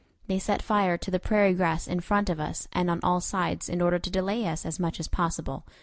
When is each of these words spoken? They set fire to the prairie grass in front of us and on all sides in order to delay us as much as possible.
They 0.25 0.39
set 0.39 0.63
fire 0.63 0.97
to 0.97 1.11
the 1.11 1.19
prairie 1.19 1.53
grass 1.53 1.87
in 1.87 1.99
front 1.99 2.31
of 2.31 2.39
us 2.39 2.67
and 2.73 2.89
on 2.89 3.01
all 3.03 3.21
sides 3.21 3.69
in 3.69 3.83
order 3.83 3.99
to 3.99 4.09
delay 4.09 4.47
us 4.47 4.65
as 4.65 4.79
much 4.79 4.99
as 4.99 5.07
possible. 5.07 5.63